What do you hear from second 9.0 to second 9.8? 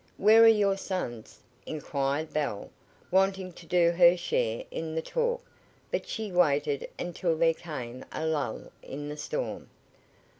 the storm.